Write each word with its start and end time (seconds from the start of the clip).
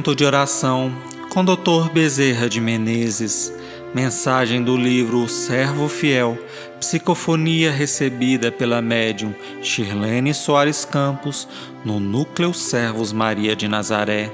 Momento 0.00 0.16
de 0.16 0.24
oração 0.24 0.90
com 1.28 1.44
Dr. 1.44 1.90
Bezerra 1.92 2.48
de 2.48 2.58
Menezes. 2.58 3.52
Mensagem 3.94 4.62
do 4.62 4.74
livro 4.74 5.22
O 5.22 5.28
Servo 5.28 5.90
Fiel. 5.90 6.38
Psicofonia 6.78 7.70
recebida 7.70 8.50
pela 8.50 8.80
médium 8.80 9.34
Shirlene 9.60 10.32
Soares 10.32 10.86
Campos 10.86 11.46
no 11.84 12.00
Núcleo 12.00 12.54
Servos 12.54 13.12
Maria 13.12 13.54
de 13.54 13.68
Nazaré. 13.68 14.32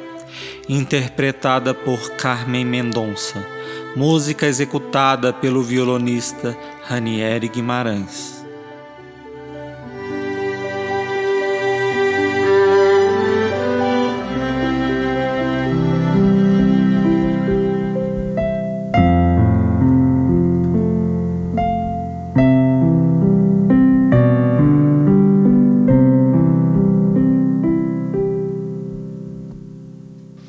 Interpretada 0.69 1.75
por 1.75 2.13
Carmen 2.13 2.65
Mendonça. 2.65 3.45
Música 3.97 4.47
executada 4.47 5.33
pelo 5.33 5.65
violonista 5.65 6.57
Ranieri 6.85 7.49
Guimarães. 7.49 8.36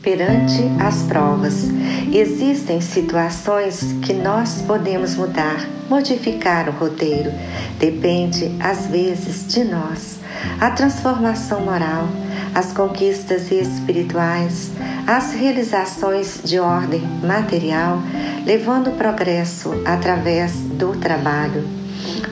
Perante 0.08 0.64
as 0.80 1.04
provas. 1.04 1.66
Existem 2.14 2.80
situações 2.80 3.94
que 4.02 4.14
nós 4.14 4.62
podemos 4.66 5.18
mudar, 5.18 5.68
modificar 5.90 6.70
o 6.70 6.72
roteiro. 6.72 7.30
Depende, 7.78 8.56
às 8.58 8.88
vezes, 8.88 9.46
de 9.46 9.66
nós. 9.66 10.20
A 10.62 10.72
transformação 10.72 11.60
moral, 11.60 12.08
as 12.56 12.72
conquistas 12.72 13.52
espirituais, 13.52 14.72
as 15.06 15.34
realizações 15.34 16.40
de 16.42 16.58
ordem 16.58 17.02
material, 17.22 18.02
levando 18.46 18.92
o 18.92 18.96
progresso 18.96 19.74
através 19.84 20.54
do 20.54 20.96
trabalho. 20.96 21.68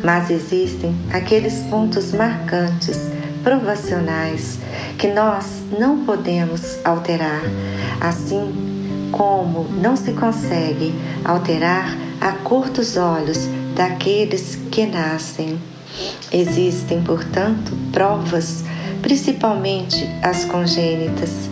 Mas 0.02 0.30
existem 0.30 0.96
aqueles 1.12 1.56
pontos 1.64 2.14
marcantes 2.14 2.98
provacionais 3.46 4.58
que 4.98 5.08
nós 5.08 5.62
não 5.78 6.04
podemos 6.04 6.80
alterar, 6.84 7.44
assim 8.02 9.10
como 9.12 9.66
não 9.80 9.96
se 9.96 10.14
consegue 10.14 10.96
alterar 11.24 11.96
a 12.20 12.32
cor 12.32 12.72
dos 12.72 12.98
olhos 12.98 13.48
daqueles 13.76 14.58
que 14.72 14.88
nascem. 14.88 15.62
Existem, 16.34 17.04
portanto, 17.04 17.72
provas, 17.92 18.64
principalmente 19.04 20.10
as 20.24 20.44
congênitas, 20.46 21.48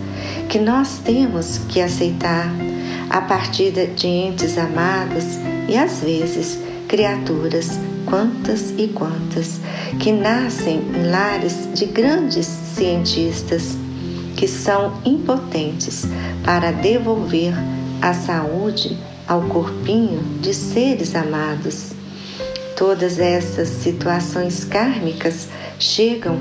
que 0.48 0.58
nós 0.58 0.98
temos 0.98 1.58
que 1.68 1.80
aceitar 1.80 2.50
a 3.08 3.20
partir 3.20 3.70
de 3.70 4.06
entes 4.08 4.58
amados 4.58 5.38
e 5.68 5.76
às 5.76 6.00
vezes 6.00 6.58
criaturas 6.88 7.78
quantas 8.14 8.72
e 8.78 8.86
quantas 8.86 9.58
que 9.98 10.12
nascem 10.12 10.76
em 10.76 11.10
lares 11.10 11.68
de 11.74 11.84
grandes 11.84 12.46
cientistas 12.46 13.76
que 14.36 14.46
são 14.46 15.00
impotentes 15.04 16.06
para 16.44 16.70
devolver 16.70 17.52
a 18.00 18.14
saúde 18.14 18.96
ao 19.26 19.42
corpinho 19.42 20.22
de 20.40 20.54
seres 20.54 21.16
amados. 21.16 21.90
Todas 22.76 23.18
essas 23.18 23.68
situações 23.68 24.62
kármicas 24.62 25.48
chegam 25.80 26.36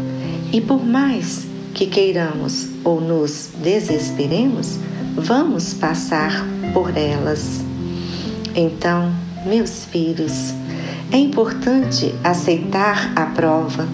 e, 0.51 0.61
por 0.61 0.85
mais 0.85 1.47
que 1.73 1.87
queiramos 1.87 2.67
ou 2.83 3.01
nos 3.01 3.49
desesperemos, 3.63 4.77
vamos 5.15 5.73
passar 5.73 6.45
por 6.71 6.95
elas. 6.95 7.61
Então, 8.53 9.11
meus 9.47 9.85
filhos, 9.85 10.53
é 11.13 11.17
importante 11.17 12.15
aceitar 12.23 13.13
a 13.15 13.27
prova. 13.27 13.87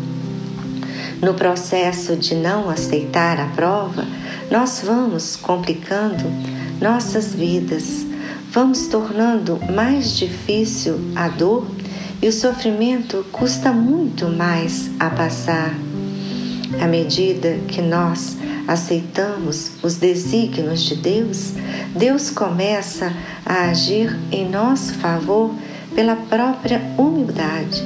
No 1.22 1.34
processo 1.34 2.16
de 2.16 2.34
não 2.34 2.69
aceitar 2.69 3.38
a 3.41 3.47
prova, 3.47 4.07
nós 4.50 4.81
vamos 4.85 5.35
complicando 5.35 6.24
nossas 6.79 7.35
vidas, 7.35 8.06
vamos 8.50 8.88
tornando 8.88 9.59
mais 9.69 10.18
difícil 10.18 10.97
a 11.13 11.28
dor 11.28 11.68
e 12.22 12.28
o 12.29 12.31
sofrimento 12.31 13.25
custa 13.34 13.74
muito 13.74 14.29
mais 14.29 14.90
a 14.97 15.09
passar. 15.09 15.74
À 16.81 16.88
medida 16.88 17.59
que 17.68 17.81
nós 17.81 18.38
aceitamos 18.66 19.72
os 19.84 19.97
desígnios 19.97 20.84
de 20.84 20.96
Deus, 20.96 21.52
Deus 21.94 22.29
começa 22.29 23.12
a 23.46 23.72
agir 23.72 24.18
em 24.31 24.47
nosso 24.47 24.94
favor 24.94 25.53
pela 26.00 26.16
própria 26.16 26.82
humildade. 26.98 27.84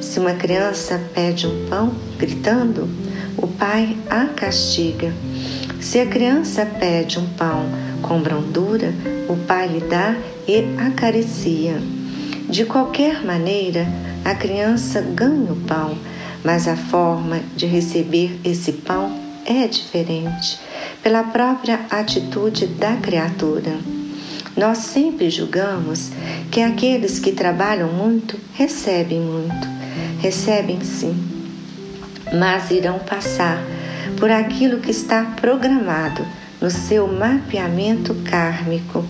Se 0.00 0.20
uma 0.20 0.32
criança 0.34 1.02
pede 1.12 1.44
um 1.44 1.66
pão 1.68 1.92
gritando, 2.16 2.88
o 3.36 3.48
pai 3.48 3.98
a 4.08 4.26
castiga. 4.26 5.12
Se 5.80 5.98
a 5.98 6.06
criança 6.06 6.64
pede 6.64 7.18
um 7.18 7.26
pão 7.30 7.64
com 8.00 8.20
brandura, 8.20 8.94
o 9.28 9.36
pai 9.36 9.66
lhe 9.66 9.80
dá 9.80 10.14
e 10.46 10.66
acaricia. 10.78 11.82
De 12.48 12.64
qualquer 12.64 13.24
maneira, 13.24 13.88
a 14.24 14.36
criança 14.36 15.00
ganha 15.00 15.50
o 15.50 15.56
pão, 15.56 15.98
mas 16.44 16.68
a 16.68 16.76
forma 16.76 17.40
de 17.56 17.66
receber 17.66 18.38
esse 18.44 18.70
pão 18.70 19.18
é 19.44 19.66
diferente 19.66 20.60
pela 21.02 21.24
própria 21.24 21.80
atitude 21.90 22.68
da 22.68 22.94
criatura. 22.98 23.80
Nós 24.58 24.78
sempre 24.78 25.30
julgamos 25.30 26.10
que 26.58 26.62
aqueles 26.62 27.20
que 27.20 27.30
trabalham 27.30 27.86
muito 27.92 28.36
recebem 28.54 29.20
muito. 29.20 29.68
Recebem 30.18 30.80
sim, 30.80 31.16
mas 32.36 32.72
irão 32.72 32.98
passar 32.98 33.62
por 34.18 34.28
aquilo 34.28 34.80
que 34.80 34.90
está 34.90 35.22
programado 35.40 36.26
no 36.60 36.68
seu 36.68 37.06
mapeamento 37.06 38.12
kármico, 38.28 39.04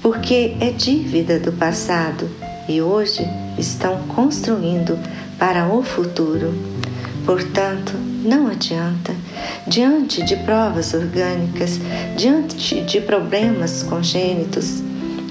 porque 0.00 0.54
é 0.60 0.70
dívida 0.70 1.40
do 1.40 1.50
passado 1.50 2.30
e 2.68 2.80
hoje 2.80 3.26
estão 3.58 4.02
construindo 4.06 4.96
para 5.36 5.66
o 5.66 5.82
futuro. 5.82 6.54
Portanto, 7.24 7.94
não 8.24 8.46
adianta, 8.46 9.12
diante 9.66 10.24
de 10.24 10.36
provas 10.36 10.94
orgânicas, 10.94 11.80
diante 12.16 12.80
de 12.82 13.00
problemas 13.00 13.82
congênitos, 13.82 14.85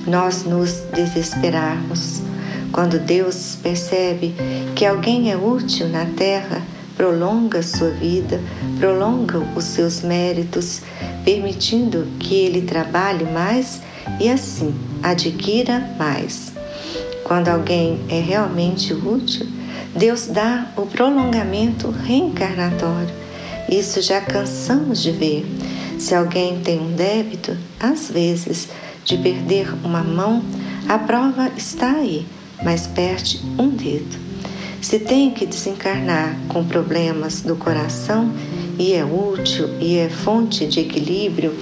nós 0.06 0.44
nos 0.44 0.84
desesperarmos. 0.94 2.22
Quando 2.72 3.00
Deus 3.00 3.58
percebe 3.62 4.36
que 4.76 4.86
alguém 4.86 5.32
é 5.32 5.38
útil 5.38 5.88
na 5.88 6.06
terra, 6.06 6.62
prolonga 6.98 7.62
sua 7.64 7.90
vida, 7.90 8.40
prolonga 8.80 9.40
os 9.56 9.64
seus 9.64 10.02
méritos, 10.02 10.82
permitindo 11.24 12.08
que 12.20 12.36
ele 12.36 12.62
trabalhe 12.62 13.26
mais 13.26 13.82
e 14.20 14.30
assim 14.30 14.74
adquira 15.02 15.80
mais. 15.98 16.54
Quando 17.24 17.50
alguém 17.50 18.00
é 18.10 18.20
realmente 18.20 18.94
útil, 18.94 19.48
Deus 19.96 20.28
dá 20.28 20.68
o 20.76 20.86
prolongamento 20.86 21.90
reencarnatório. 21.90 23.14
Isso 23.70 24.02
já 24.02 24.22
cansamos 24.22 25.02
de 25.02 25.12
ver. 25.12 25.46
Se 25.98 26.14
alguém 26.14 26.60
tem 26.60 26.80
um 26.80 26.92
débito, 26.92 27.58
às 27.80 28.12
vezes, 28.12 28.68
de 29.06 29.18
perder 29.18 29.74
uma 29.84 30.04
mão, 30.04 30.44
a 30.90 30.98
prova 30.98 31.50
está 31.56 31.92
aí, 31.92 32.26
mas 32.64 32.88
perde 32.88 33.40
um 33.58 33.70
dedo. 33.70 34.18
Se 34.82 35.00
tem 35.00 35.32
que 35.32 35.46
desencarnar 35.46 36.38
com 36.50 36.64
problemas 36.64 37.42
do 37.42 37.56
coração 37.56 38.32
e 38.78 38.94
é 38.94 39.06
útil 39.06 39.70
e 39.80 39.98
é 39.98 40.10
fonte 40.10 40.66
de 40.66 40.80
equilíbrio 40.80 41.56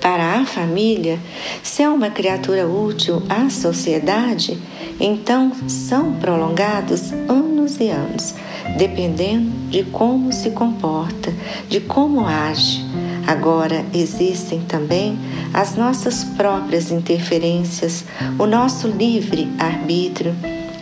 para 0.00 0.34
a 0.34 0.46
família, 0.46 1.18
se 1.62 1.82
é 1.82 1.88
uma 1.88 2.10
criatura 2.10 2.66
útil 2.66 3.22
à 3.28 3.50
sociedade, 3.50 4.58
então 5.00 5.52
são 5.66 6.14
prolongados 6.14 7.12
anos 7.28 7.78
e 7.80 7.88
anos, 7.88 8.34
dependendo 8.76 9.50
de 9.70 9.84
como 9.84 10.32
se 10.32 10.50
comporta, 10.50 11.32
de 11.68 11.80
como 11.80 12.26
age. 12.26 12.84
Agora 13.28 13.84
existem 13.92 14.62
também 14.62 15.18
as 15.52 15.76
nossas 15.76 16.24
próprias 16.24 16.90
interferências, 16.90 18.06
o 18.38 18.46
nosso 18.46 18.88
livre 18.88 19.46
arbítrio 19.58 20.34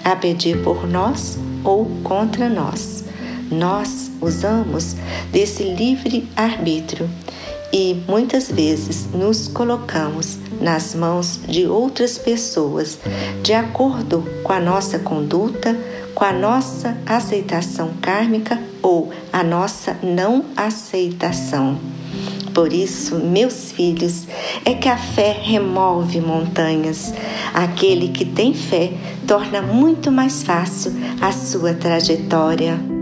a 0.04 0.14
pedir 0.14 0.62
por 0.62 0.86
nós 0.86 1.36
ou 1.64 1.86
contra 2.04 2.48
nós. 2.48 3.04
Nós 3.50 4.12
usamos 4.20 4.94
desse 5.32 5.64
livre 5.64 6.28
arbítrio 6.36 7.10
e 7.72 8.00
muitas 8.06 8.48
vezes 8.48 9.08
nos 9.12 9.48
colocamos 9.48 10.38
nas 10.60 10.94
mãos 10.94 11.40
de 11.48 11.66
outras 11.66 12.16
pessoas 12.16 13.00
de 13.42 13.54
acordo 13.54 14.22
com 14.44 14.52
a 14.52 14.60
nossa 14.60 15.00
conduta, 15.00 15.76
com 16.14 16.22
a 16.24 16.32
nossa 16.32 16.96
aceitação 17.04 17.90
kármica 18.00 18.56
ou 18.80 19.10
a 19.32 19.42
nossa 19.42 19.96
não 20.00 20.44
aceitação. 20.56 21.76
Por 22.56 22.72
isso, 22.72 23.16
meus 23.16 23.70
filhos, 23.70 24.26
é 24.64 24.72
que 24.72 24.88
a 24.88 24.96
fé 24.96 25.38
remove 25.42 26.22
montanhas. 26.22 27.12
Aquele 27.52 28.08
que 28.08 28.24
tem 28.24 28.54
fé 28.54 28.94
torna 29.26 29.60
muito 29.60 30.10
mais 30.10 30.42
fácil 30.42 30.90
a 31.20 31.32
sua 31.32 31.74
trajetória. 31.74 32.95